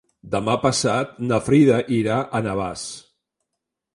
Demà 0.35 0.53
passat 0.63 1.11
na 1.31 1.39
Frida 1.49 1.77
irà 1.99 2.17
a 2.39 2.43
Navàs. 2.47 2.89